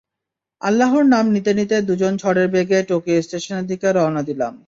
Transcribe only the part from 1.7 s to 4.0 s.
দুজন ঝড়ের বেগে টোকিও স্টেশনের দিকে